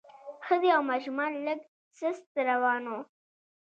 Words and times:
ښځې 0.45 0.69
او 0.77 0.81
ماشومان 0.91 1.31
لږ 1.45 1.59
سست 1.97 2.33
روان 2.49 2.83
وو. 2.91 2.99